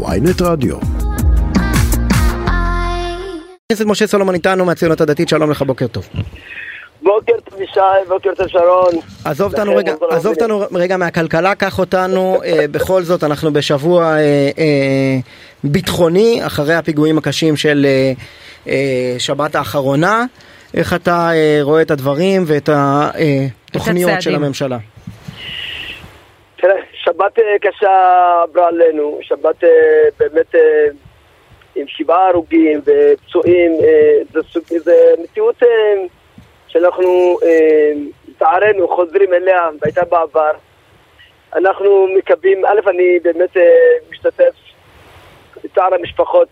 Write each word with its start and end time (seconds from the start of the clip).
ויינט 0.00 0.42
רדיו. 0.42 0.76
הכנסת 3.72 3.86
משה 3.86 4.06
סולומון 4.06 4.34
איתנו 4.34 4.64
מהציונות 4.64 5.00
הדתית, 5.00 5.28
שלום 5.28 5.50
לך, 5.50 5.62
בוקר 5.62 5.86
טוב. 5.86 6.08
בוקר 7.02 7.32
טוב 7.44 7.60
ישי, 7.60 7.80
בוקר 8.08 8.30
טוב 8.36 8.48
שרון. 8.48 8.94
עזוב 9.24 9.52
אותנו 9.52 9.76
רגע, 9.76 9.94
עזוב. 10.10 10.32
אותנו 10.34 10.64
רגע 10.72 10.96
מהכלכלה, 10.96 11.54
קח 11.54 11.78
אותנו, 11.78 12.40
אה, 12.44 12.68
בכל 12.70 13.02
זאת 13.02 13.24
אנחנו 13.24 13.52
בשבוע 13.52 14.04
אה, 14.04 14.18
אה, 14.58 15.18
ביטחוני, 15.64 16.46
אחרי 16.46 16.74
הפיגועים 16.74 17.18
הקשים 17.18 17.56
של 17.56 17.86
אה, 17.88 18.12
אה, 18.68 19.14
שבת 19.18 19.54
האחרונה. 19.54 20.24
איך 20.74 20.94
אתה 20.94 21.30
אה, 21.32 21.58
רואה 21.62 21.82
את 21.82 21.90
הדברים 21.90 22.44
ואת 22.46 22.68
התוכניות 22.72 24.22
של. 24.22 24.34
הממשלה? 24.34 24.78
שבת 27.04 27.38
אה, 27.38 27.58
קשה 27.60 28.42
עברה 28.42 28.68
עלינו, 28.68 29.18
שבת 29.22 29.64
אה, 29.64 30.08
באמת 30.18 30.54
אה, 30.54 30.86
עם 31.74 31.88
שבעה 31.88 32.28
הרוגים 32.28 32.80
ופצועים, 32.84 33.72
זה 34.78 35.14
מציאות 35.22 35.62
שאנחנו 36.68 37.38
לצערנו 38.28 38.88
חוזרים 38.88 39.34
אליה, 39.34 39.68
והייתה 39.80 40.04
בעבר. 40.04 40.50
אנחנו 41.54 42.06
מקווים, 42.18 42.64
א', 42.64 42.90
אני 42.90 43.18
באמת 43.22 43.56
משתתף 44.10 44.54
בצער 45.64 45.94
המשפחות 45.94 46.48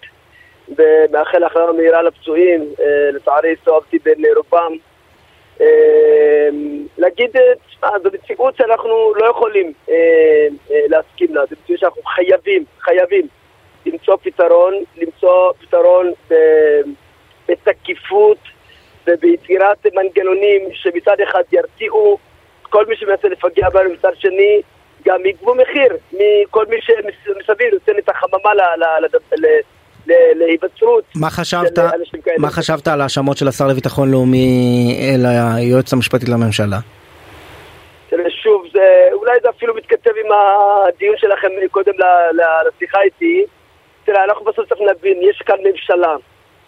ומאחל 0.68 1.44
החלמה 1.44 1.72
מהירה 1.72 2.02
לפצועים, 2.02 2.64
לצערי 3.12 3.52
הסתובבתי 3.52 3.98
בין 3.98 4.24
רובם. 4.36 4.72
אה, 5.60 6.48
להגיד, 6.98 7.30
תשמע, 7.68 7.88
זו 8.02 8.08
מציאות 8.12 8.56
שאנחנו 8.56 9.12
לא 9.16 9.30
יכולים 9.30 9.72
אה, 9.88 9.94
אה, 10.70 10.80
להסכים 10.88 11.34
לה, 11.34 11.46
זו 11.50 11.56
מציאות 11.62 11.80
שאנחנו 11.80 12.02
חייבים, 12.02 12.64
חייבים 12.80 13.26
למצוא 13.86 14.16
פתרון, 14.22 14.74
למצוא 14.96 15.52
פתרון 15.60 16.12
בתקיפות 17.48 18.38
וביצירת 19.06 19.86
מנגנונים 19.94 20.62
שמצד 20.72 21.20
אחד 21.20 21.42
ירתיעו 21.52 22.18
כל 22.62 22.86
מי 22.86 22.96
שמנסה 22.96 23.28
לפגע 23.28 23.68
בנו, 23.68 23.90
מצד 23.90 24.12
שני 24.18 24.62
גם 25.04 25.26
יגבו 25.26 25.54
מחיר 25.54 25.96
מכל 26.12 26.66
מי 26.66 26.76
שמסביב 26.80 27.74
נותן 27.74 27.98
את 27.98 28.08
החממה 28.08 28.50
להיווצרות 30.34 31.04
מה 31.14 31.30
חשבת. 31.30 31.78
מה 32.38 32.50
חשבת 32.50 32.88
על 32.88 33.00
ההאשמות 33.00 33.36
של 33.36 33.48
השר 33.48 33.66
לביטחון 33.66 34.10
לאומי 34.10 34.98
אל 35.00 35.26
היועץ 35.26 35.92
המשפטי 35.92 36.26
לממשלה? 36.26 36.78
שוב, 38.42 38.66
זה, 38.72 39.08
אולי 39.12 39.32
זה 39.42 39.48
אפילו 39.48 39.74
מתכתב 39.74 40.10
עם 40.24 40.32
הדיון 40.32 41.16
שלכם 41.16 41.48
קודם 41.70 41.92
ל- 41.98 42.36
ל- 42.40 42.68
לשיחה 42.68 43.02
איתי. 43.02 43.44
תראה, 44.04 44.24
אנחנו 44.24 44.44
בסוף 44.44 44.68
צריך 44.68 44.80
להבין, 44.80 45.18
יש 45.22 45.42
כאן 45.46 45.56
ממשלה 45.64 46.16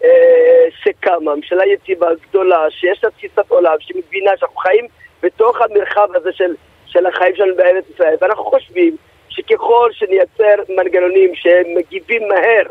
אה, 0.03 0.65
שקמה, 0.83 1.35
ממשלה 1.35 1.65
יציבה, 1.65 2.07
גדולה, 2.29 2.65
שיש 2.69 3.03
לה 3.03 3.09
תפיסת 3.09 3.45
עולם, 3.49 3.75
שמבינה 3.79 4.31
שאנחנו 4.39 4.57
חיים 4.57 4.87
בתוך 5.23 5.61
המרחב 5.61 6.07
הזה 6.15 6.29
של, 6.33 6.55
של 6.85 7.05
החיים 7.05 7.35
שלנו 7.35 7.55
בארץ 7.55 7.85
ישראל, 7.95 8.15
ואנחנו 8.21 8.43
חושבים 8.43 8.95
שככל 9.29 9.89
שנייצר 9.91 10.55
מנגנונים 10.69 11.31
שמגיבים 11.35 12.27
מהר 12.27 12.63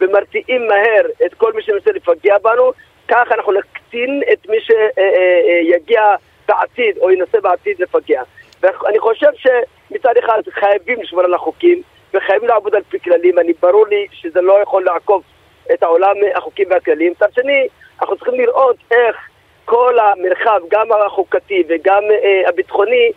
ומרתיעים 0.00 0.68
מהר 0.68 1.06
את 1.26 1.34
כל 1.34 1.52
מי 1.52 1.62
שמנסה 1.62 1.90
לפגע 1.92 2.38
בנו, 2.38 2.72
כך 3.08 3.32
אנחנו 3.32 3.52
נקטין 3.52 4.22
את 4.32 4.48
מי 4.48 4.56
שיגיע 4.60 6.02
בעתיד 6.48 6.98
או 6.98 7.10
ינסה 7.10 7.40
בעתיד 7.40 7.76
לפגע. 7.80 8.22
ואני 8.60 8.98
חושב 8.98 9.30
שמצד 9.36 10.16
אחד 10.24 10.42
חייבים 10.50 11.02
לשמור 11.02 11.22
על 11.22 11.34
החוקים 11.34 11.82
וחייבים 12.14 12.48
לעבוד 12.48 12.74
על 12.74 12.82
פי 12.88 13.00
כללים. 13.00 13.38
אני 13.38 13.52
ברור 13.62 13.86
לי 13.86 14.06
שזה 14.12 14.40
לא 14.40 14.62
יכול 14.62 14.84
לעקוף 14.84 15.22
את 15.74 15.82
העולם 15.82 16.16
החוקים 16.34 16.66
והכללים. 16.70 17.12
מצד 17.12 17.32
שני, 17.32 17.68
אנחנו 18.00 18.16
צריכים 18.16 18.34
לראות 18.34 18.76
איך 18.90 19.16
כל 19.64 19.98
המרחב, 19.98 20.60
גם 20.70 20.86
החוקתי 21.06 21.62
וגם 21.68 22.02
אה, 22.10 22.48
הביטחוני, 22.48 23.06
אה, 23.06 23.12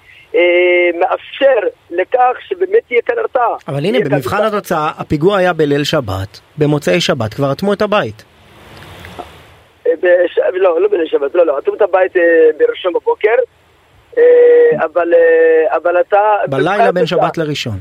מאפשר 1.00 1.68
לכך 1.90 2.38
שבאמת 2.48 2.82
תהיה 2.88 3.02
כאן 3.06 3.16
הרתעה. 3.18 3.56
אבל 3.68 3.86
הנה, 3.86 4.00
במבחן. 4.00 4.44
התוצאה, 4.44 4.92
הפיגוע 4.98 5.38
היה 5.38 5.54
בליל 5.54 5.84
שבת, 5.84 6.40
במוצאי 6.58 7.02
שבת 7.02 7.34
כבר 7.34 7.52
אטמו 7.52 7.74
את 7.74 7.82
הבית. 7.82 8.24
אה, 9.88 9.92
בש... 10.02 10.40
לא, 10.54 10.82
לא 10.82 10.88
בליל 10.88 11.08
שבת, 11.08 11.36
לא, 11.36 11.46
לא, 11.46 11.58
עטו 11.58 11.74
את 11.76 11.82
הבית 11.82 12.18
אה, 12.18 12.22
בראשון 12.58 12.94
בבוקר, 12.94 13.36
אה, 14.18 14.24
אבל, 14.86 15.14
אה, 15.14 15.78
אבל 15.78 16.02
אתה... 16.02 16.20
בלילה 16.50 16.92
בין 16.92 17.06
שבת 17.06 17.38
לראשון. 17.38 17.80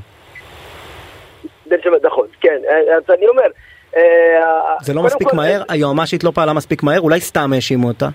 בין 1.67 1.81
שבת, 1.85 2.05
נכון, 2.05 2.27
כן, 2.41 2.59
אה, 2.69 2.97
אז 2.97 3.03
אני 3.19 3.29
אומר... 3.29 3.47
אה, 3.97 4.77
זה 4.83 4.95
לא 4.95 5.03
מספיק 5.03 5.33
מהר? 5.33 5.63
היועמ"שית 5.69 6.25
לא 6.25 6.31
פעלה 6.35 6.53
מספיק 6.53 6.83
מהר? 6.83 7.01
אולי 7.01 7.21
סתם 7.21 7.53
האשימו 7.53 7.89
אותה? 7.89 8.09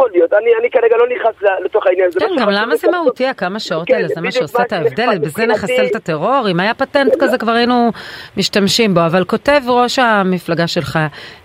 יכול 0.00 0.10
להיות, 0.14 0.32
אני, 0.32 0.50
אני 0.60 0.70
כרגע 0.70 0.96
לא 0.96 1.06
נכנס 1.16 1.50
לתוך 1.64 1.86
העניין. 1.86 2.10
זה 2.10 2.20
כן, 2.20 2.26
גם 2.40 2.50
למה 2.50 2.76
זה. 2.76 2.88
מהותי, 2.90 3.26
הכמה 3.26 3.60
שעות 3.60 3.86
כן, 3.86 3.94
האלה, 3.94 4.08
זה 4.08 4.20
מה 4.20 4.32
שעושה 4.32 4.62
את 4.62 4.72
ההבדל, 4.72 5.18
בזה. 5.18 5.46
נחסל 5.46 5.86
את 5.90 5.96
הטרור, 5.96 6.46
אם 6.50 6.60
היה 6.60 6.74
פטנט 6.74 7.12
כזה 7.20 7.38
כבר 7.38 7.52
היינו 7.52 7.90
משתמשים 8.36 8.94
בו, 8.94 9.06
אבל 9.06 9.24
כותב 9.24 9.60
ראש 9.68 9.98
המפלגה 9.98 10.66
שלך, 10.66 10.98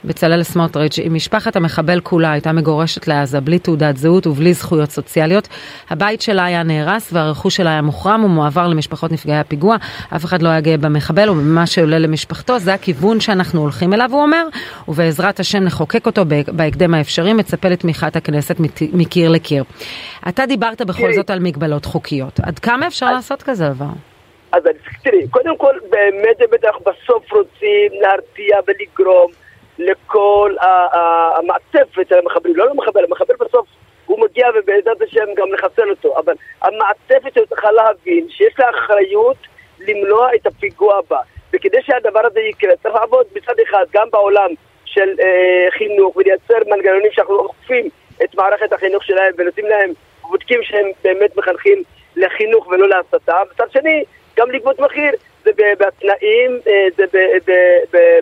בצלאל 0.05 0.43
סמוטריץ', 0.43 0.99
אם 1.07 1.13
משפחת 1.13 1.55
המחבל 1.55 1.99
כולה 1.99 2.31
הייתה 2.31 2.51
מגורשת 2.51 3.07
לעזה 3.07 3.41
בלי 3.41 3.59
תעודת 3.59 3.97
זהות 3.97 4.27
ובלי 4.27 4.53
זכויות 4.53 4.89
סוציאליות, 4.89 5.47
הבית 5.89 6.21
שלה 6.21 6.45
היה 6.45 6.63
נהרס 6.63 7.09
והרכוש 7.13 7.55
שלה 7.55 7.69
היה 7.69 7.81
מוחרם 7.81 8.23
ומועבר 8.23 8.67
למשפחות 8.67 9.11
נפגעי 9.11 9.39
הפיגוע, 9.39 9.75
אף 10.15 10.25
אחד 10.25 10.41
לא 10.41 10.49
היה 10.49 10.61
גאה 10.61 10.77
במחבל 10.77 11.29
ובמה 11.29 11.65
שעולה 11.65 11.99
למשפחתו, 11.99 12.59
זה 12.59 12.73
הכיוון 12.73 13.19
שאנחנו 13.19 13.61
הולכים 13.61 13.93
אליו, 13.93 14.09
הוא 14.11 14.21
אומר, 14.21 14.47
ובעזרת 14.87 15.39
השם 15.39 15.63
נחוקק 15.63 16.05
אותו 16.05 16.25
בהקדם 16.51 16.93
האפשרי, 16.93 17.33
מצפה 17.33 17.69
לתמיכת 17.69 18.15
הכנסת 18.15 18.44
מת- 18.59 18.93
מקיר 18.93 19.29
לקיר. 19.29 19.63
אתה 20.29 20.45
דיברת 20.45 20.81
בכל. 20.81 21.13
זאת 21.13 21.29
על 21.29 21.39
מגבלות 21.39 21.85
חוקיות, 21.85 22.39
עד 22.39 22.59
כמה 22.59 22.87
אפשר 22.87 23.11
לעשות 23.11 23.43
כזה 23.43 23.69
דבר? 23.69 23.85
אז 24.51 24.63
תראי, 25.03 25.27
קודם 25.29 25.57
כל, 25.57 25.75
באמת, 25.89 26.37
באמת 26.39 26.65
אנחנו 26.65 26.85
בסוף 26.85 27.31
רוצים 27.31 28.01
להרתיע 28.01 28.57
ולגרום 28.67 29.31
לכל 29.79 30.55
המעטפת 31.37 32.07
של 32.09 32.15
המחבלים, 32.23 32.55
לא 32.55 32.69
למחבל, 32.69 33.03
המחבל 33.03 33.35
בסוף 33.39 33.67
הוא 34.05 34.19
מגיע 34.25 34.47
ובעזרת 34.55 35.01
השם 35.01 35.25
גם 35.37 35.47
לחסל 35.53 35.89
אותו, 35.89 36.17
אבל 36.19 36.33
המעטפת 36.61 37.33
שלו 37.33 37.47
צריכה 37.47 37.71
להבין 37.71 38.27
שיש 38.29 38.53
לה 38.59 38.65
אחריות 38.69 39.37
למנוע 39.87 40.27
את 40.35 40.47
הפיגוע 40.47 40.97
הבא, 40.97 41.19
וכדי 41.53 41.77
שהדבר 41.81 42.21
הזה 42.25 42.39
יקרה 42.39 42.73
צריך 42.83 42.95
לעבוד 42.95 43.25
מצד 43.35 43.53
אחד 43.69 43.85
גם 43.93 44.07
בעולם 44.11 44.49
של 44.85 45.09
אה, 45.19 45.71
חינוך 45.77 46.15
ולייצר 46.17 46.57
מנגנונים 46.67 47.11
שאנחנו 47.11 47.35
אוכפים 47.35 47.89
את 48.23 48.35
מערכת 48.35 48.73
החינוך 48.73 49.03
שלהם 49.03 49.33
ונותנים 49.37 49.65
להם, 49.65 49.91
בודקים 50.21 50.63
שהם 50.63 50.87
באמת 51.03 51.37
מחנכים 51.37 51.83
לחינוך 52.15 52.67
ולא 52.67 52.89
להסתה, 52.89 53.41
מצד 53.51 53.71
שני 53.71 54.03
גם 54.37 54.51
לגבות 54.51 54.79
מחיר, 54.79 55.11
זה 55.43 55.51
בתנאים, 55.79 56.59
אה, 56.67 56.87
זה 56.97 57.05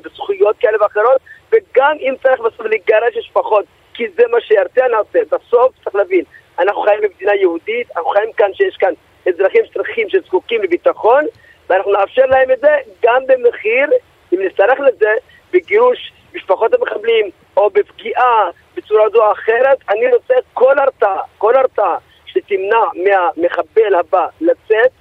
בזכויות 0.04 0.56
כאלה 0.60 0.84
ואחרות, 0.84 1.22
וגם 1.52 1.96
אם 2.00 2.14
צריך 2.24 2.40
בסוף 2.40 2.66
לגרש 2.66 3.18
משפחות, 3.18 3.66
כי 3.94 4.04
זה 4.16 4.24
מה 4.32 4.42
שירתיע 4.42 4.88
נעשה. 4.88 5.20
בסוף 5.32 5.74
צריך 5.84 5.96
להבין, 5.96 6.24
אנחנו 6.60 6.82
חיים 6.82 7.02
במדינה 7.02 7.36
יהודית, 7.36 7.88
אנחנו 7.96 8.10
חיים 8.10 8.32
כאן 8.32 8.54
שיש 8.54 8.78
כאן 8.78 8.94
אזרחים 9.28 9.66
שצריכים, 9.66 10.10
שזקוקים 10.10 10.62
לביטחון, 10.62 11.26
ואנחנו 11.70 11.92
נאפשר 11.92 12.26
להם 12.26 12.52
את 12.52 12.60
זה 12.60 12.78
גם 13.04 13.22
במחיר, 13.28 13.86
אם 14.34 14.40
נצטרך 14.42 14.80
לזה, 14.80 15.14
בגירוש 15.54 16.14
משפחות 16.34 16.74
המחבלים, 16.74 17.30
או 17.58 17.70
בפגיעה 17.70 18.50
בצורה 18.76 19.10
זו 19.10 19.26
או 19.26 19.32
אחרת, 19.32 19.78
אני 19.90 20.14
רוצה 20.14 20.34
כל 20.54 20.80
הרתעה, 20.80 21.22
כל 21.38 21.56
הרתעה 21.56 21.98
שתמנע 22.26 22.84
מהמחבל 22.96 23.96
הבא 24.00 24.28
לצאת, 24.42 24.92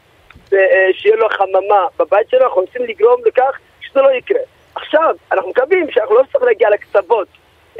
ושיהיה 0.46 1.16
לו 1.16 1.28
חממה 1.28 1.86
בבית 1.98 2.30
שלו, 2.30 2.44
אנחנו 2.44 2.60
רוצים 2.60 2.82
לגרום 2.82 3.20
לכך 3.26 3.58
שזה 3.80 4.00
לא 4.00 4.10
יקרה. 4.12 4.40
עכשיו, 4.74 5.14
אנחנו 5.32 5.50
מקווים 5.50 5.90
שאנחנו 5.90 6.14
לא 6.14 6.22
נצטרך 6.22 6.42
להגיע 6.42 6.70
לקצוות, 6.70 7.28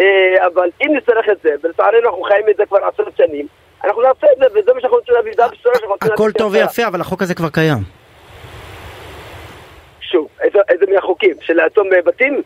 אה, 0.01 0.47
אבל 0.47 0.71
אם 0.83 0.97
נצטרך 0.97 1.29
את 1.33 1.41
זה, 1.43 1.55
ולצערנו 1.63 2.09
אנחנו 2.09 2.23
חיים 2.23 2.49
את 2.51 2.57
זה 2.57 2.67
כבר 2.67 2.79
עשרות 2.85 3.17
שנים, 3.17 3.47
אנחנו 3.85 4.03
נעשה 4.03 4.27
את 4.33 4.39
זה, 4.39 4.47
וזה 4.55 4.75
מה 4.75 4.81
שאנחנו 4.81 4.97
רוצים 4.97 5.15
להביא, 5.15 5.33
זה 5.37 5.45
הבשורה 5.45 5.75
שאנחנו 5.75 5.93
רוצים 5.93 6.13
הכל 6.13 6.23
להביא 6.23 6.39
טוב 6.39 6.53
כהצעה. 6.53 6.69
ויפה, 6.69 6.87
אבל 6.87 7.01
החוק 7.01 7.23
הזה 7.23 7.35
כבר 7.35 7.49
קיים. 7.49 7.79
שוב, 10.01 10.29
איזה, 10.41 10.59
איזה 10.69 10.85
מהחוקים? 10.95 11.35
של 11.41 11.55
לעצום 11.55 11.93
אה, 11.93 12.03
בתים? 12.03 12.43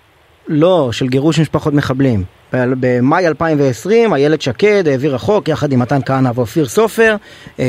לא, 0.48 0.88
של 0.93 1.08
גירוש 1.08 1.40
משפחות 1.40 1.75
מחבלים. 1.75 2.25
במאי 2.52 3.26
2020 3.26 4.14
איילת 4.14 4.43
שקד 4.43 4.88
העבירה 4.88 5.19
חוק 5.19 5.48
יחד 5.48 5.72
עם 5.72 5.78
מתן 5.78 6.00
כהנא 6.06 6.31
ואופיר 6.34 6.69
סופר 6.69 7.16
אה, 7.60 7.64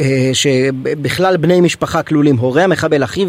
אה, 0.00 0.30
שבכלל 0.32 1.36
בני 1.36 1.60
משפחה 1.60 2.02
כלולים 2.02 2.36
הורי 2.36 2.62
המחבל, 2.62 3.04
אחיו 3.04 3.28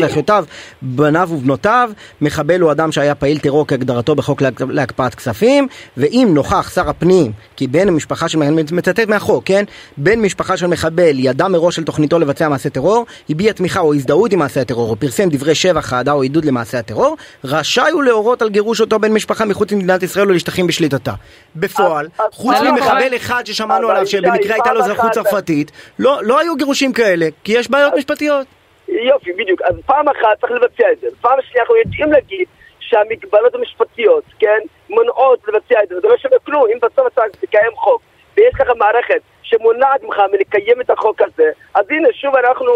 ואחיותיו, 0.00 0.44
בניו 0.82 1.28
ובנותיו, 1.32 1.90
מחבל 2.20 2.60
הוא 2.60 2.72
אדם 2.72 2.92
שהיה 2.92 3.14
פעיל 3.14 3.38
טרור 3.38 3.66
כהגדרתו 3.66 4.14
בחוק 4.14 4.42
להקפאת 4.68 5.14
כספים 5.14 5.68
ואם 5.96 6.28
נוכח 6.34 6.70
שר 6.74 6.90
הפנים 6.90 7.32
כי 7.56 7.66
בן 7.66 7.90
משפחה 7.90 8.28
של, 8.28 8.38
מצטט 8.72 9.08
מהחוק, 9.08 9.44
כן? 9.46 9.64
בן 9.96 10.20
משפחה 10.20 10.56
של 10.56 10.66
מחבל 10.66 11.18
ידע 11.18 11.48
מראש 11.48 11.76
של 11.76 11.84
תוכניתו 11.84 12.18
לבצע 12.18 12.48
מעשה 12.48 12.70
טרור, 12.70 13.06
הביע 13.30 13.52
תמיכה 13.52 13.80
או 13.80 13.94
הזדהות 13.94 14.32
עם 14.32 14.38
מעשה 14.38 14.60
הטרור 14.60 14.90
או 14.90 14.96
פרסם 14.96 15.28
דברי 15.28 15.54
שבח, 15.54 15.92
אהדה 15.92 16.12
או 16.12 16.22
עידוד 16.22 16.44
למעשה 16.44 16.78
הטרור, 16.78 17.16
רשאי 17.44 17.90
הוא 17.90 18.02
להורות 18.02 18.42
על 18.42 18.48
גירוש 18.48 18.80
אותו 18.80 18.98
בן 18.98 19.12
משפחה 19.12 19.44
מחוץ 19.44 19.72
למדינת 19.72 20.02
ישראל 20.02 20.21
או 20.28 20.34
לשטחים 20.34 20.66
בשליטתה. 20.66 21.12
בפועל, 21.56 22.08
חוץ 22.32 22.56
ממחבל 22.60 23.16
אחד 23.16 23.46
ששמענו 23.46 23.88
עליו 23.88 24.06
שבמקרה 24.06 24.54
הייתה 24.54 24.72
לו 24.72 24.80
אזרחות 24.80 25.12
צרפתית, 25.12 25.72
לא, 25.98 26.18
לא 26.22 26.40
היו 26.40 26.56
גירושים 26.56 26.92
כאלה, 26.92 27.26
כי 27.44 27.52
יש 27.52 27.70
בעיות 27.70 27.94
משפטיות. 27.96 28.46
יופי, 28.88 29.32
בדיוק. 29.32 29.62
אז 29.62 29.74
פעם 29.86 30.08
אחת 30.08 30.40
צריך 30.40 30.52
לבצע 30.52 30.92
את 30.92 31.00
זה. 31.00 31.06
פעם 31.20 31.38
שנייה 31.42 31.62
אנחנו 31.62 31.76
יודעים 31.76 32.12
להגיד 32.12 32.46
שהמגבלות 32.80 33.54
המשפטיות, 33.54 34.24
כן, 34.38 34.58
מונעות 34.90 35.38
לבצע 35.48 35.82
את 35.82 35.88
זה, 35.88 35.98
וזה 35.98 36.08
לא 36.08 36.16
שווה 36.16 36.38
כלום, 36.46 36.64
אם 36.72 36.78
בסוף 36.82 37.06
אתה 37.12 37.22
תקיים 37.40 37.72
חוק, 37.76 38.02
ויש 38.36 38.54
לך 38.60 38.68
מערכת 38.78 39.20
שמונעת 39.42 40.02
ממך 40.02 40.16
מלקיים 40.32 40.80
את 40.80 40.90
החוק 40.90 41.22
הזה, 41.22 41.50
אז 41.74 41.84
הנה, 41.90 42.08
שוב 42.12 42.36
אנחנו 42.36 42.72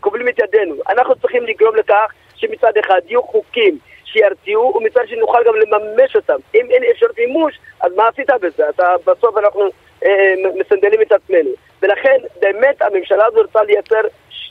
כובלים 0.00 0.28
את 0.28 0.38
ידינו. 0.38 0.74
אנחנו 0.88 1.14
צריכים 1.14 1.42
לגרום 1.42 1.76
לכך 1.76 2.12
שמצד 2.34 2.72
אחד 2.84 3.00
יהיו 3.06 3.22
חוקים 3.22 3.78
שירתיעו, 4.14 4.74
ומצד 4.76 5.00
שני 5.06 5.18
נוכל 5.18 5.38
גם 5.46 5.54
לממש 5.54 6.16
אותם. 6.16 6.38
אם 6.54 6.66
אין 6.70 6.82
אפשרות 6.92 7.18
מימוש, 7.18 7.58
אז 7.80 7.92
מה 7.96 8.08
עשית 8.08 8.30
בזה? 8.42 8.68
אתה, 8.68 8.86
בסוף 9.06 9.38
אנחנו 9.38 9.62
אה, 10.04 10.34
מסנדלים 10.60 11.02
את 11.02 11.12
עצמנו. 11.12 11.50
ולכן, 11.82 12.18
באמת 12.40 12.82
הממשלה 12.82 13.24
הזו 13.26 13.40
רוצה 13.40 13.62
לייצר 13.62 14.00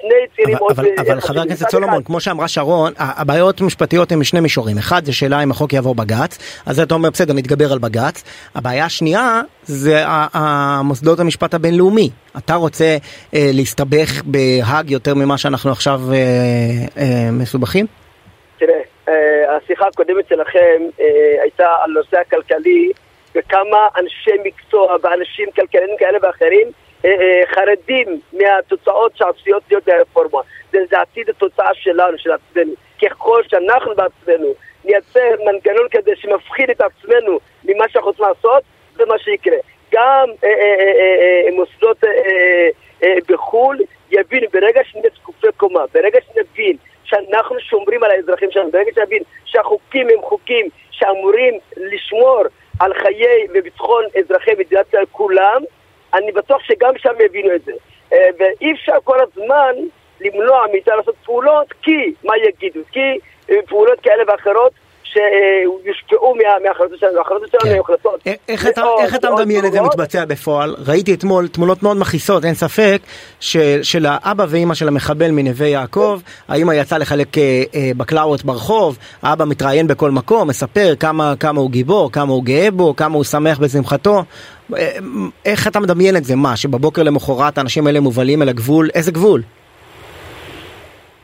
שני 0.04 0.27
צירים 0.36 0.57
אבל, 0.57 0.65
אבל, 0.69 1.12
אבל 1.12 1.21
חבר 1.21 1.42
הכנסת 1.42 1.69
סולומון, 1.69 2.04
כמו 2.04 2.19
שאמרה 2.19 2.48
שרון, 2.48 2.94
הבעיות 2.98 3.62
המשפטיות 3.62 4.12
הן 4.12 4.19
משני 4.19 4.39
מישורים. 4.39 4.77
אחד 4.77 5.06
זה 5.06 5.13
שאלה 5.13 5.44
אם 5.44 5.51
החוק 5.51 5.74
יעבור 5.74 5.95
בג"ץ, 5.95 6.38
אז 6.66 6.80
אתה 6.80 6.94
אומר 6.94 7.09
בסדר, 7.09 7.33
נתגבר 7.33 7.71
על 7.71 7.80
בג"ץ. 7.80 8.24
הבעיה 8.56 8.86
השנייה 8.86 9.42
זה 9.63 10.04
המוסדות 10.06 11.19
המשפט 11.19 11.54
הבינלאומי. 11.54 12.09
אתה 12.38 12.56
רוצה 12.56 12.98
אה, 13.33 13.50
להסתבך 13.54 14.21
בהאג 14.25 14.92
יותר 14.92 15.13
ממה 15.13 15.38
שאנחנו 15.38 15.71
עכשיו 15.71 16.01
אה, 16.12 16.18
אה, 16.98 17.31
מסובכים? 17.31 17.86
אה, 19.54 19.58
השיחה 19.58 19.88
הקודמת 19.88 20.28
שלכם 20.28 20.82
אה, 21.00 21.42
הייתה 21.42 21.76
על 21.84 21.92
נושא 21.92 22.20
הכלכלי 22.20 22.92
וכמה 23.36 23.88
אנשי 23.98 24.32
מקצוע 24.44 24.98
ואנשים 25.02 25.52
כלכליים 25.52 25.98
כאלה 26.00 26.18
ואחרים 26.22 26.68
אה, 27.06 27.42
חרדים 27.46 28.20
מהתוצאות 28.34 29.18
שעשויות 29.18 29.64
להיות 29.70 29.88
מהרפורמה. 29.88 30.40
זה 30.72 31.02
עתיד 31.02 31.30
התוצאה 31.30 31.74
שלנו, 31.74 32.18
של 32.18 32.32
עצמנו. 32.32 32.74
ככל 33.02 33.42
שאנחנו 33.48 33.96
בעצמנו 33.96 34.54
נייצר 34.86 35.30
מנגנון 35.46 35.88
כזה 35.92 36.12
שמפחיד 36.16 36.70
את 36.70 36.82
עצמנו 36.82 37.40
ממה 37.64 37.90
שאנחנו 37.90 38.10
רוצים 38.10 38.26
לעשות, 38.26 38.64
זה 38.96 39.06
מה 39.06 39.20
שיקרה. 39.20 39.58
גם 39.94 40.30
אה, 40.44 40.50
אה, 40.50 41.46
אה, 41.46 41.56
מוסדות 41.56 41.98
בחו"ל 43.30 43.78
יבינו, 44.12 44.48
ברגע 44.54 44.82
שנהיה 44.84 45.10
זקופי 45.16 45.48
קומה, 45.58 45.84
ברגע 45.94 46.20
שנבין 46.22 46.78
שאנחנו 47.04 47.60
שומרים 47.60 48.04
על 48.04 48.12
האזרחים 48.12 48.52
שלנו, 48.52 48.72
ברגע 48.72 48.92
שנבין 48.96 49.24
שהחוקים 49.46 50.08
הם 50.10 50.22
חוקים 50.22 50.68
שאמורים 50.92 51.60
לשמור 51.78 52.42
על 52.80 52.94
חיי 52.94 53.48
וביטחון 53.54 54.04
אזרחי 54.20 54.52
מדינת 54.60 54.88
ישראל 54.88 55.06
כולם, 55.12 55.62
אני 56.14 56.32
בטוח 56.32 56.64
שגם 56.64 56.94
שם 56.98 57.14
יבינו 57.33 57.56
את 57.56 57.65
זה. 57.65 57.71
אה, 58.13 58.18
ואי 58.39 58.74
אפשר 58.74 58.94
כל 59.03 59.18
הזמן 59.21 59.74
למנוע 60.21 60.65
מאיתנו 60.71 60.97
לעשות 60.97 61.15
פעולות, 61.25 61.74
כי, 61.81 62.13
מה 62.24 62.33
יגידו? 62.38 62.80
כי 62.91 63.00
אה, 63.50 63.56
פעולות 63.68 64.00
כאלה 64.00 64.24
ואחרות 64.27 64.71
שיושפעו 65.03 66.35
מההחלטות 66.63 67.00
שלנו, 67.00 67.18
ההחלטות 67.18 67.50
שלנו 67.51 67.74
הן 67.74 67.80
החלטות. 67.80 68.19
אה, 68.27 68.33
איך 68.50 69.15
אתה 69.15 69.31
מדמיין 69.31 69.65
את 69.65 69.71
זה 69.71 69.81
מתבצע 69.81 70.25
בפועל? 70.25 70.75
ראיתי 70.88 71.13
אתמול 71.13 71.47
תמונות 71.47 71.83
מאוד 71.83 71.97
מכעיסות, 71.97 72.45
אין 72.45 72.53
ספק, 72.53 73.01
של 73.81 74.06
האבא 74.06 74.45
ואימא 74.50 74.74
של 74.74 74.88
המחבל 74.88 75.31
מנווה 75.31 75.68
יעקב, 75.68 76.19
האימא 76.47 76.74
יצאה 76.74 76.97
לחלק 76.97 77.27
בקלאוות 77.97 78.44
ברחוב, 78.44 78.97
האבא 79.21 79.45
מתראיין 79.45 79.88
בכל 79.88 80.12
מקום, 80.12 80.47
מספר 80.47 80.94
כמה 81.39 81.59
הוא 81.59 81.71
גיבור, 81.71 82.12
כמה 82.12 82.33
הוא 82.33 82.44
גאה 82.44 82.71
בו, 82.71 82.95
כמה 82.95 83.15
הוא 83.15 83.24
שמח 83.24 83.59
בשמחתו. 83.59 84.24
איך 85.45 85.68
אתה 85.68 85.80
מדמיין 85.80 86.15
את 86.15 86.24
זה? 86.24 86.36
מה, 86.36 86.57
שבבוקר 86.57 87.04
למחרת 87.04 87.57
האנשים 87.57 87.88
האלה 87.88 88.00
מובלים 88.00 88.42
אל 88.42 88.50
הגבול? 88.50 88.89
איזה 88.95 89.12
גבול? 89.12 89.42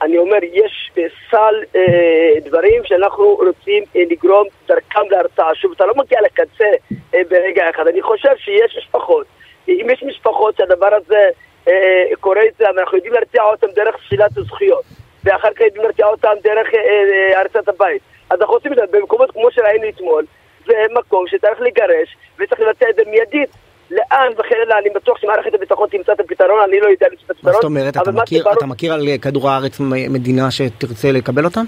אני 0.01 0.17
אומר, 0.17 0.37
יש 0.53 0.91
סל 1.31 1.55
אה, 1.75 2.39
דברים 2.45 2.81
שאנחנו 2.85 3.23
רוצים 3.23 3.83
אה, 3.95 4.01
לגרום 4.11 4.47
דרכם 4.67 5.01
להרתעה. 5.11 5.55
שוב, 5.55 5.71
אתה 5.75 5.85
לא 5.85 5.93
מגיע 5.95 6.19
לקצה 6.21 6.65
אה, 7.13 7.21
ברגע 7.29 7.69
אחד. 7.69 7.87
אני 7.87 8.01
חושב 8.01 8.35
שיש 8.37 8.77
משפחות, 8.77 9.25
אם 9.67 9.87
יש 9.93 10.03
משפחות 10.07 10.55
שהדבר 10.57 10.89
הזה 10.95 11.29
אה, 11.67 12.15
קורה 12.19 12.41
אצלם, 12.47 12.79
אנחנו 12.79 12.97
יודעים 12.97 13.13
להרתיע 13.13 13.43
אותם 13.43 13.67
דרך 13.75 13.95
שלילת 14.03 14.37
הזכויות, 14.37 14.83
ואחר 15.23 15.53
כך 15.53 15.61
יודעים 15.61 15.83
להרתיע 15.83 16.07
אותם 16.07 16.33
דרך 16.43 16.73
אה, 16.73 16.79
אה, 16.79 17.39
הריסת 17.39 17.67
הבית. 17.67 18.01
אז 18.29 18.41
אנחנו 18.41 18.53
עושים 18.53 18.73
את 18.73 18.77
זה 18.77 18.83
במקומות 18.97 19.31
כמו 19.31 19.51
שראינו 19.51 19.89
אתמול, 19.89 20.25
זה 20.65 20.73
מקום 20.99 21.25
שצריך 21.27 21.61
לגרש 21.61 22.17
וצריך 22.39 22.61
לבצע 22.61 22.85
את 22.89 22.95
זה 22.95 23.01
מיידית. 23.11 23.49
לאן 23.91 24.31
וכן 24.37 24.55
הלאה, 24.65 24.79
אני 24.79 24.89
בטוח 24.95 25.17
שמערכת 25.17 25.53
הביטחון 25.53 25.87
תמצא 25.89 26.11
את 26.11 26.19
הפתרון, 26.19 26.59
אני 26.69 26.79
לא 26.79 26.87
יודע 26.87 27.07
למצוא 27.11 27.25
את 27.25 27.31
הפתרון. 27.31 27.53
מה 27.53 27.53
זאת 27.53 27.63
אומרת, 27.63 27.97
אתה 27.97 28.11
מכיר, 28.11 28.51
אתה 28.51 28.65
מכיר 28.65 28.93
על 28.93 29.01
כדור 29.21 29.49
הארץ 29.49 29.79
מדינה 30.09 30.51
שתרצה 30.51 31.11
לקבל 31.11 31.45
אותם? 31.45 31.65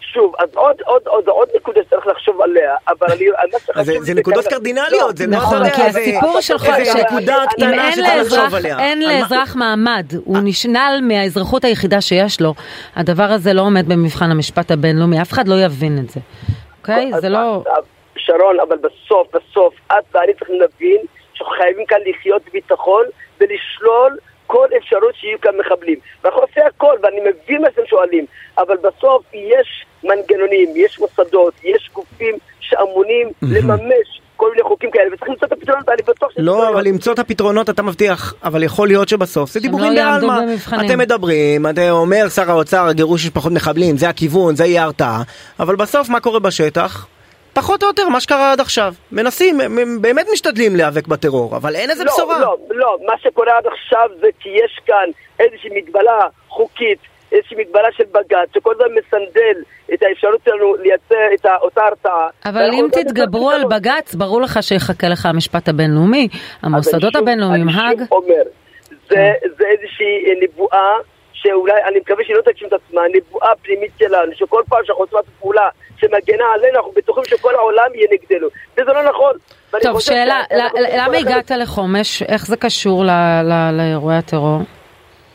שוב, 0.00 0.34
אז 0.38 0.48
עוד, 0.54 0.76
עוד, 0.84 1.02
עוד, 1.06 1.28
עוד 1.28 1.48
נקודה 1.56 1.80
שצריך 1.86 2.06
לחשוב 2.06 2.40
עליה, 2.40 2.74
אבל 2.88 3.06
אני... 3.12 3.24
אז 3.74 3.92
זה 4.00 4.14
נקודות 4.14 4.46
קרדינליות, 4.46 5.16
זה 5.16 5.26
לא... 5.26 5.36
נכון, 5.36 5.70
כי 5.70 5.82
הסיפור 5.82 6.40
שלך, 6.40 6.68
אם 7.58 7.72
אין 8.78 9.02
לאזרח 9.02 9.56
מעמד, 9.56 10.06
הוא 10.24 10.38
נשנל 10.44 11.00
מהאזרחות 11.02 11.64
היחידה 11.64 12.00
שיש 12.00 12.40
לו, 12.40 12.54
הדבר 12.96 13.22
הזה 13.32 13.52
לא 13.52 13.62
עומד 13.62 13.88
במבחן 13.88 14.30
המשפט 14.30 14.70
הבינלאומי, 14.70 15.22
אף 15.22 15.32
אחד 15.32 15.48
לא 15.48 15.54
יבין 15.64 15.98
את 15.98 16.10
זה, 16.10 16.20
אוקיי? 16.80 17.10
זה 17.20 17.28
לא... 17.28 17.62
שרון, 18.26 18.60
אבל 18.60 18.76
בסוף, 18.76 19.28
בסוף, 19.34 19.74
את 19.86 20.04
ואני 20.14 20.34
צריכים 20.34 20.60
להבין 20.60 21.00
שאנחנו 21.34 21.54
חייבים 21.56 21.86
כאן 21.86 21.98
לחיות 22.06 22.42
בביטחון 22.48 23.04
ולשלול 23.40 24.18
כל 24.46 24.68
אפשרות 24.78 25.14
שיהיו 25.14 25.40
כאן 25.40 25.52
מחבלים. 25.58 25.98
ואנחנו 26.24 26.40
עושים 26.40 26.62
הכל, 26.66 26.96
ואני 27.02 27.20
מבין 27.20 27.62
מה 27.62 27.68
שאתם 27.70 27.86
שואלים, 27.86 28.24
אבל 28.58 28.76
בסוף 28.76 29.24
יש 29.34 29.86
מנגנונים, 30.04 30.68
יש 30.76 30.98
מוסדות, 30.98 31.54
יש 31.64 31.90
גופים 31.92 32.34
שאמונים 32.60 33.28
לממש 33.42 34.20
כל 34.36 34.50
מיני 34.50 34.62
חוקים 34.62 34.90
כאלה, 34.90 35.14
וצריך 35.14 35.30
למצוא 35.30 35.46
את 35.46 35.52
הפתרונות, 35.52 35.88
אני 35.88 36.02
בטוח 36.06 36.30
ש... 36.30 36.34
לא, 36.38 36.68
אבל 36.68 36.84
למצוא 36.84 37.12
את 37.12 37.18
הפתרונות 37.18 37.70
אתה 37.70 37.82
מבטיח, 37.82 38.34
אבל 38.44 38.62
יכול 38.62 38.88
להיות 38.88 39.08
שבסוף 39.08 39.50
זה 39.50 39.60
דיבורים 39.60 39.92
לא 39.92 40.02
בעלמא. 40.02 40.40
אתם 40.86 40.98
מדברים, 40.98 41.66
אתה 41.66 41.90
אומר 41.90 42.28
שר 42.28 42.50
האוצר, 42.50 42.92
גירוש 42.92 43.24
משפחות 43.24 43.52
מחבלים, 43.52 43.96
זה 43.96 44.08
הכיוון, 44.08 44.56
זה 44.56 44.64
יהיה 44.64 44.82
הרתעה, 44.82 45.22
אבל 45.60 45.76
בסוף 45.76 46.08
מה 46.08 46.20
קורה 46.20 46.38
בשטח? 46.38 47.06
פחות 47.56 47.82
או 47.82 47.88
יותר 47.88 48.08
מה 48.08 48.20
שקרה 48.20 48.52
עד 48.52 48.60
עכשיו. 48.60 48.94
מנסים, 49.12 49.60
הם 49.60 50.02
באמת 50.02 50.26
משתדלים 50.32 50.76
להיאבק 50.76 51.06
בטרור, 51.06 51.56
אבל 51.56 51.74
אין 51.74 51.90
איזה 51.90 52.04
לא, 52.04 52.12
בשורה. 52.12 52.40
לא, 52.40 52.56
לא, 52.70 52.96
מה 53.06 53.12
שקורה 53.22 53.58
עד 53.58 53.66
עכשיו 53.66 54.08
זה 54.20 54.26
כי 54.40 54.48
יש 54.48 54.80
כאן 54.86 55.08
איזושהי 55.40 55.70
מגבלה 55.74 56.20
חוקית, 56.48 56.98
איזושהי 57.32 57.56
מגבלה 57.56 57.88
של 57.96 58.04
בג"ץ, 58.12 58.48
שכל 58.54 58.72
הזמן 58.74 58.86
מסנדל 58.98 59.62
את 59.94 60.02
האפשרות 60.02 60.40
שלנו 60.44 60.74
לייצר 60.76 61.34
את 61.34 61.46
אותה 61.62 61.82
הרתעה. 61.84 62.28
אבל 62.44 62.70
אם 62.72 62.86
תתגברו 62.92 63.50
על 63.50 63.64
בג"ץ, 63.64 64.14
ברור 64.14 64.42
לך 64.42 64.62
שיחכה 64.62 65.08
לך 65.08 65.26
המשפט 65.26 65.68
הבינלאומי, 65.68 66.28
המוסדות 66.62 67.16
הבינלאומיים, 67.16 67.68
האג. 67.68 67.98
אני 67.98 68.06
שוב 68.08 68.12
אומר, 68.12 68.42
זה, 69.08 69.32
זה 69.58 69.64
איזושהי 69.66 70.40
נבואה 70.42 70.92
שאולי, 71.42 71.82
אני 71.84 71.98
מקווה 71.98 72.24
שהיא 72.24 72.36
לא 72.36 72.42
תגשים 72.42 72.68
את 72.68 72.72
עצמה, 72.72 73.02
נבואה 73.14 73.50
פנימית 73.62 73.90
שלנו, 73.98 74.32
שכל 74.34 74.62
פעם 74.68 74.78
שאנחנו 74.84 75.04
עושים 75.04 75.32
פעולה 75.40 75.68
שמגנה 75.96 76.44
עלינו, 76.54 76.76
אנחנו 76.76 76.92
בטוחים 76.96 77.24
שכל 77.24 77.54
העולם 77.54 77.94
יהיה 77.94 78.08
נגדנו. 78.12 78.48
וזה 78.72 78.92
לא 78.92 79.02
נכון. 79.02 79.32
טוב, 79.82 80.00
שאלה, 80.00 80.42
למה 80.92 81.16
הגעת 81.16 81.50
לחומש? 81.50 82.22
איך 82.22 82.46
זה 82.46 82.56
קשור 82.56 83.04
לאירועי 83.72 84.16
הטרור? 84.16 84.58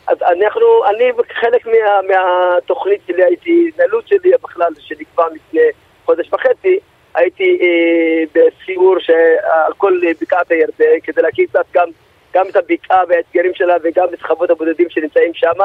אז 0.06 0.16
אנחנו, 0.22 0.66
אני 0.88 1.04
חלק 1.40 1.66
מה, 1.66 1.72
מהתוכנית 2.08 3.00
שלי 3.06 3.24
הייתי, 3.24 3.66
התנהלות 3.68 4.08
שלי 4.08 4.30
בכלל, 4.42 4.72
שנקבע 4.78 5.24
לפני 5.34 5.60
חודש 6.04 6.32
וחצי, 6.32 6.78
הייתי 7.14 7.58
אה, 7.62 8.24
בסיור 8.34 8.96
על 9.66 9.72
כל 9.76 10.00
בקעת 10.20 10.50
הירדן, 10.50 11.00
כדי 11.02 11.22
להכיר 11.22 11.46
קצת 11.48 11.64
גם, 11.74 11.88
גם 12.34 12.46
את 12.50 12.56
הבקעה 12.56 13.02
והאתגרים 13.08 13.52
שלה 13.54 13.74
וגם 13.82 14.06
את 14.14 14.22
חוות 14.22 14.50
הבודדים 14.50 14.86
שנמצאים 14.90 15.34
שם. 15.34 15.58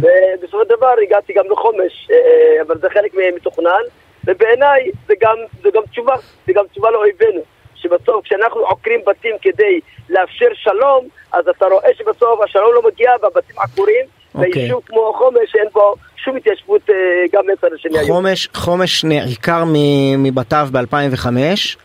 ובסופו 0.00 0.62
של 0.62 0.76
דבר 0.76 0.94
הגעתי 1.02 1.32
גם 1.32 1.44
לחומש, 1.50 2.08
אה, 2.10 2.62
אבל 2.62 2.78
זה 2.78 2.90
חלק 2.90 3.14
מתוכנן. 3.36 3.82
ובעיניי 4.24 4.90
זה 5.06 5.14
גם, 5.20 5.36
זה 5.62 5.68
גם 5.74 5.82
תשובה, 5.90 6.14
זה 6.46 6.52
גם 6.52 6.64
תשובה 6.72 6.90
לאויבינו. 6.90 7.40
שבסוף 7.74 8.24
כשאנחנו 8.24 8.60
עוקרים 8.60 9.00
בתים 9.06 9.36
כדי 9.42 9.80
לאפשר 10.10 10.48
שלום, 10.54 11.08
אז 11.32 11.48
אתה 11.48 11.66
רואה 11.66 11.94
שבסוף 11.94 12.40
השלום 12.40 12.74
לא 12.74 12.82
מגיע 12.82 13.12
והבתים 13.22 13.56
עקורים, 13.58 14.04
okay. 14.04 14.38
אוקיי. 14.38 14.50
ביישוב 14.52 14.82
כמו 14.86 15.12
חומש 15.18 15.54
אין 15.54 15.68
בו 15.72 15.94
שום 16.26 16.36
התיישבות 16.36 16.80
אה, 16.90 16.94
גם 17.32 17.48
לצד 17.48 17.68
השני 17.74 17.98
היום. 17.98 18.10
חומש, 18.10 18.48
חומש 18.54 19.04
נעקר 19.04 19.64
מ- 19.66 20.22
מבתיו 20.22 20.68
ב-2005, 20.72 21.26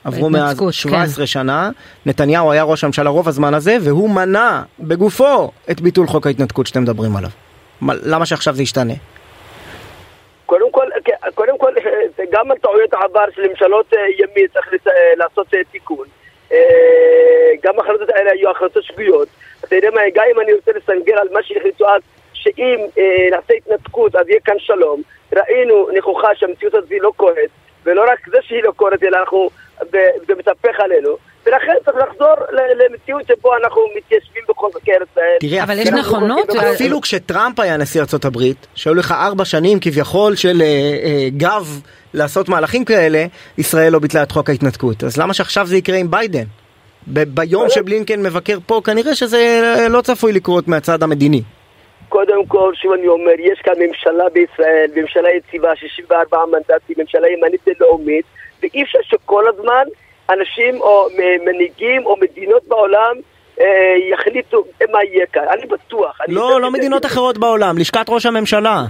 עברו 0.03 0.29
מאז 0.29 0.41
בהתנתקות, 0.43 0.73
17 0.73 1.27
שנה, 1.27 1.69
נתניהו 2.05 2.51
היה 2.51 2.63
ראש 2.63 2.83
הממשלה 2.83 3.09
רוב 3.09 3.27
הזמן 3.27 3.53
הזה, 3.53 3.77
והוא 3.81 4.09
מנע 4.09 4.61
בגופו 4.79 5.51
את 5.71 5.81
ביטול 5.81 6.07
חוק 6.07 6.27
ההתנתקות 6.27 6.67
שאתם 6.67 6.81
מדברים 6.81 7.15
עליו. 7.15 7.29
מה- 7.81 7.93
למה 8.03 8.25
שעכשיו 8.25 8.53
זה 8.53 8.63
ישתנה? 8.63 8.93
קודם 10.45 10.71
כל, 10.71 10.85
כן, 11.05 11.13
קודם 11.35 11.57
כל, 11.57 11.71
אה, 11.77 12.23
גם 12.31 12.51
על 12.51 12.57
טעויות 12.57 12.93
העבר 12.93 13.25
של 13.35 13.41
ממשלות 13.49 13.93
אה, 13.93 13.99
ימין 14.19 14.47
צריך 14.53 14.67
לעשות 15.17 15.47
תיקון. 15.71 16.07
גם 17.63 17.73
ההחלטות 17.79 18.09
האלה 18.15 18.31
היו 18.31 18.49
החלטות 18.51 18.83
שגויות. 18.83 19.27
אתה 19.65 19.75
יודע 19.75 19.89
מה, 19.93 20.01
גם 20.15 20.23
אם 20.35 20.39
אני 20.41 20.53
רוצה 20.53 20.71
לסנגר 20.71 21.17
על 21.21 21.27
מה 21.33 21.39
שהחליטו 21.43 21.85
אז, 21.89 22.01
שאם 22.41 22.79
אה, 22.97 23.27
נעשה 23.31 23.53
התנתקות 23.53 24.15
אז 24.15 24.29
יהיה 24.29 24.39
כאן 24.45 24.55
שלום, 24.59 25.01
ראינו 25.33 25.87
נכוחה 25.97 26.27
שהמציאות 26.35 26.73
הזאת 26.73 26.89
לא 27.01 27.11
קורית, 27.17 27.49
ולא 27.85 28.01
רק 28.11 28.19
זה 28.31 28.37
שהיא 28.41 28.63
לא 28.63 28.71
קורית, 28.71 29.03
אלא 29.03 29.17
אנחנו, 29.17 29.49
זה 30.27 30.33
מתהפך 30.37 30.79
עלינו, 30.79 31.17
ולכן 31.45 31.73
צריך 31.85 31.97
לחזור 31.97 32.35
למציאות 32.51 33.21
שבו 33.27 33.57
אנחנו 33.57 33.81
מתיישבים 33.97 34.43
בכל 34.49 34.67
מקרה 34.75 34.95
ארץ 34.95 35.07
ישראל. 35.11 35.37
תראה, 35.39 35.63
אבל 35.63 35.79
יש 35.79 35.87
נכונות? 35.87 36.49
אפילו 36.55 37.01
כשטראמפ 37.01 37.59
היה 37.59 37.77
נשיא 37.77 38.01
ארצות 38.01 38.25
הברית, 38.25 38.67
שהיו 38.75 38.93
לך 38.93 39.11
ארבע 39.11 39.45
שנים 39.45 39.79
כביכול 39.79 40.35
של 40.35 40.61
אה, 40.61 40.65
אה, 40.65 41.27
גב 41.37 41.81
לעשות 42.13 42.49
מהלכים 42.49 42.85
כאלה, 42.85 43.25
ישראל 43.57 43.93
לא 43.93 43.99
ביטלה 43.99 44.23
את 44.23 44.31
חוק 44.31 44.49
ההתנתקות. 44.49 45.03
אז 45.03 45.17
למה 45.17 45.33
שעכשיו 45.33 45.67
זה 45.67 45.77
יקרה 45.77 45.97
עם 45.97 46.11
ביידן? 46.11 46.43
ביום 47.07 47.69
שבלינקן 47.69 48.21
מבקר 48.21 48.57
פה, 48.65 48.81
כנראה 48.83 49.15
שזה 49.15 49.87
לא 49.89 50.01
צפוי 50.01 50.33
לקרות 50.33 50.67
מהצד 50.67 51.03
המדיני. 51.03 51.41
קודם 52.09 52.45
כל, 52.45 52.73
שוב 52.75 52.91
אני 52.91 53.07
אומר, 53.07 53.31
יש 53.39 53.59
כאן 53.59 53.73
ממשלה 53.79 54.29
בישראל, 54.29 54.91
ממשלה 54.95 55.29
יציבה, 55.29 55.75
64 55.75 56.37
מנדטים, 56.45 56.95
ממשלה 56.97 57.27
ימנית 57.29 57.67
לאומית, 57.79 58.25
ואי 58.61 58.83
אפשר 58.83 58.99
שכל 59.03 59.47
הזמן 59.47 59.83
אנשים 60.29 60.81
או 60.81 61.07
מנהיגים 61.45 62.05
או 62.05 62.15
מדינות 62.17 62.63
בעולם 62.67 63.15
אה, 63.61 63.93
יחליטו 64.11 64.63
מה 64.91 65.03
יהיה 65.03 65.25
כאן. 65.25 65.45
אני 65.49 65.65
בטוח. 65.65 66.21
אני 66.21 66.35
לא, 66.35 66.61
לא 66.61 66.71
מדינות 66.71 67.05
אחרות 67.05 67.37
בעולם, 67.37 67.77
לשכת 67.77 68.05
ראש 68.09 68.25
הממשלה. 68.25 68.83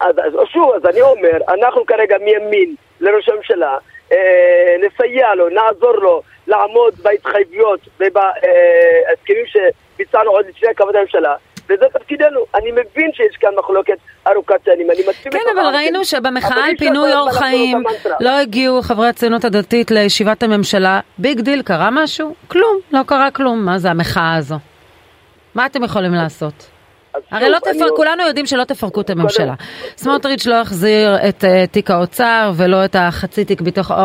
אז, 0.00 0.18
אז 0.18 0.32
שוב, 0.52 0.72
אז 0.74 0.86
אני 0.86 1.00
אומר, 1.00 1.38
אנחנו 1.48 1.86
כרגע 1.86 2.16
מימין 2.18 2.74
לראש 3.00 3.28
הממשלה, 3.28 3.78
אה, 4.12 4.76
נסייע 4.80 5.34
לו, 5.34 5.48
נעזור 5.48 5.92
לו 5.92 6.22
לעמוד 6.46 6.94
בהתחייבויות 7.02 7.80
ובהסכמים 8.00 9.44
שביצענו 9.46 10.30
עוד 10.30 10.46
לפני 10.46 10.68
הקמת 10.68 10.94
הממשלה, 10.94 11.34
וזה 11.70 11.86
תפקידנו. 11.92 12.40
אני 12.54 12.70
מבין 12.72 13.10
שיש 13.12 13.36
כאן 13.40 13.50
מחלוקת 13.58 13.98
ארוכת 14.28 14.64
שנים, 14.64 14.90
אני 14.90 15.00
מסכים 15.08 15.32
כן, 15.32 15.38
אבל 15.54 15.66
ראינו 15.74 16.04
שבמחאה 16.04 16.64
על 16.64 16.76
פינוי 16.78 17.14
אור 17.14 17.32
חיים 17.32 17.78
מנטרה. 17.78 18.16
לא 18.20 18.30
הגיעו 18.38 18.82
חברי 18.82 19.08
הציונות 19.08 19.44
הדתית 19.44 19.90
לישיבת 19.90 20.42
הממשלה. 20.42 21.00
big 21.18 21.40
deal, 21.40 21.62
קרה 21.62 21.88
משהו? 21.92 22.34
כלום, 22.48 22.78
לא 22.92 23.00
קרה 23.06 23.30
כלום. 23.30 23.64
מה 23.64 23.78
זה 23.78 23.90
המחאה 23.90 24.34
הזו? 24.34 24.56
מה 25.54 25.66
אתם 25.66 25.84
יכולים 25.84 26.14
לעשות? 26.14 26.79
הרי 27.30 27.48
לא 27.50 27.58
אני- 27.66 27.78
תפר... 27.78 27.88
כולנו 27.96 28.22
יודעים 28.26 28.46
שלא 28.46 28.64
תפרקו 28.64 29.00
את 29.00 29.10
הממשלה. 29.10 29.54
סמוטריץ' 29.96 30.46
לא 30.46 30.54
החזיר 30.60 31.16
את 31.28 31.44
אה, 31.44 31.66
תיק 31.66 31.90
האוצר 31.90 32.50
ולא 32.56 32.84
את 32.84 32.96
החצי 32.98 33.44
תיק 33.44 33.60
ביטחון, 33.60 33.96
או 33.96 34.02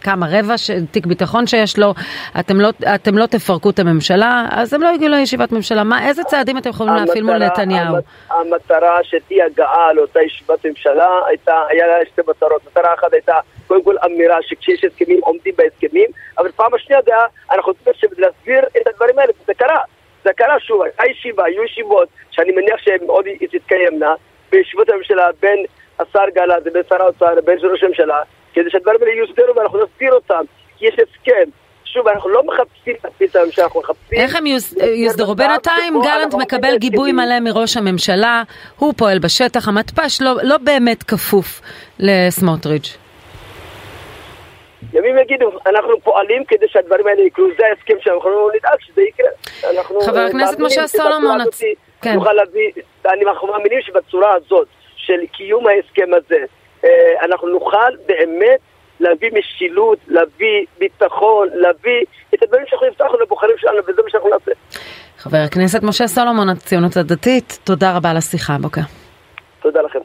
כמה 0.00 0.26
רבע. 0.30 0.54
תיק 0.90 1.06
ביטחון 1.06 1.46
שיש 1.46 1.78
לו. 1.78 1.94
אתם 2.40 2.60
לא, 2.60 2.68
אתם 2.94 3.18
לא 3.18 3.26
תפרקו 3.26 3.70
את 3.70 3.78
הממשלה, 3.78 4.46
אז 4.50 4.72
הם 4.74 4.82
לא 4.82 4.88
הגיעו 4.94 5.10
לישיבת 5.10 5.52
ממשלה. 5.52 5.84
מה, 5.84 6.08
איזה 6.08 6.24
צעדים 6.24 6.58
אתם 6.58 6.70
יכולים 6.70 6.94
להפעיל 6.94 7.24
מול 7.24 7.38
נתניהו? 7.38 7.96
המטרה 8.30 8.98
שתהיה 9.02 9.46
הגעה 9.46 9.92
לאותה 9.92 10.22
ישיבת 10.22 10.66
ממשלה 10.66 11.08
הייתה, 11.28 11.54
היה 11.68 11.86
לה 11.86 11.94
שתי 12.12 12.20
מטרות. 12.28 12.62
מטרה 12.70 12.94
אחת 12.94 13.12
הייתה 13.12 13.34
קודם 13.66 13.84
כל 13.84 13.94
אמירה 14.06 14.36
שכשיש 14.42 14.84
הסכמים 14.84 15.20
עומדים 15.22 15.52
בהסכמים, 15.58 16.06
אבל 16.38 16.50
פעם 16.56 16.74
השנייה 16.74 17.00
זה 17.04 17.10
היה, 17.14 17.24
אנחנו 17.52 17.74
צריכים 17.84 18.10
להסביר 18.18 18.60
את 18.82 18.86
הדברים 18.86 19.18
האלה, 19.18 19.32
זה 19.46 19.54
קרה. 19.54 19.78
זה 20.26 20.32
קרה 20.32 20.60
שוב, 20.60 20.82
הייתה 20.82 21.02
ישיבה, 21.10 21.44
היו 21.44 21.64
ישיבות 21.64 22.08
שאני 22.30 22.52
מניח 22.52 22.78
שהן 22.78 22.98
עוד 23.06 23.24
תתקיימנה 23.52 24.14
בישיבות 24.50 24.88
הממשלה 24.88 25.28
בין 25.40 25.64
השר 25.98 26.24
גלנט 26.34 26.66
לבין 26.66 26.82
שר 26.88 27.02
האוצר 27.02 27.34
לבין 27.34 27.58
ראש 27.62 27.82
הממשלה 27.82 28.22
כדי 28.54 28.70
שהדברים 28.70 28.98
האלה 29.02 29.12
יוסדרו 29.12 29.56
ואנחנו 29.56 29.78
נסביר 29.84 30.12
אותם 30.12 30.44
כי 30.78 30.86
יש 30.86 30.94
הסכם. 30.94 31.50
שוב, 31.84 32.08
אנחנו 32.08 32.30
לא 32.30 32.42
מחפשים 32.46 32.94
את 33.24 33.36
הממשלה, 33.36 33.64
אנחנו 33.64 33.80
מחפשים... 33.80 34.18
איך 34.18 34.36
הם 34.36 34.46
יוסדרו? 34.46 35.34
בינתיים 35.34 35.94
גלנט 36.02 36.34
מקבל 36.34 36.76
גיבוי. 36.78 37.12
מלא 37.12 37.40
מראש 37.40 37.76
הממשלה, 37.76 38.42
הוא 38.78 38.94
פועל 38.96 39.18
בשטח, 39.18 39.68
המתפ"ש 39.68 40.20
לא, 40.20 40.34
לא 40.42 40.56
באמת 40.58 41.02
כפוף 41.02 41.60
לסמוטריץ'. 41.98 43.05
ימים 44.92 45.18
יגידו, 45.18 45.50
אנחנו 45.66 46.00
פועלים 46.00 46.44
כדי 46.44 46.66
שהדברים 46.68 47.06
האלה 47.06 47.22
יקרו, 47.22 47.44
זה 47.58 47.66
ההסכם 47.66 47.94
שאנחנו 48.00 48.48
נדאג 48.56 48.80
שזה 48.80 49.02
יקרה. 49.02 49.30
חבר 50.06 50.18
אה, 50.18 50.26
הכנסת 50.26 50.58
משה 50.60 50.86
סולומון, 50.86 51.38
כן. 52.02 52.14
נוכל 52.14 52.32
להביא, 52.32 52.70
אני- 53.06 53.24
אנחנו 53.24 53.46
מאמינים 53.48 53.78
שבצורה 53.82 54.34
הזאת 54.34 54.66
של 54.96 55.26
קיום 55.32 55.66
ההסכם 55.66 56.10
הזה, 56.14 56.44
אה, 56.84 56.90
אנחנו 57.24 57.48
נוכל 57.48 57.92
באמת 58.06 58.60
להביא 59.00 59.30
משילות, 59.38 59.98
להביא 60.08 60.66
ביטחון, 60.78 61.48
להביא 61.54 62.04
את 62.34 62.42
הדברים 62.42 62.64
שאנחנו 62.66 62.86
הבטחנו 62.86 63.18
לבוחרים 63.20 63.56
שלנו, 63.58 63.78
וזה 63.88 64.02
מה 64.02 64.10
שאנחנו 64.10 64.30
נעשה. 64.30 64.50
חבר 65.18 65.38
הכנסת 65.38 65.82
משה 65.82 66.06
סולומון, 66.06 66.48
הציונות 66.48 66.96
הדתית, 66.96 67.58
תודה 67.64 67.96
רבה 67.96 68.10
על 68.10 68.16
השיחה 68.16 68.54
הבוקר. 68.54 68.80
תודה 69.62 69.82
לכם. 69.82 69.98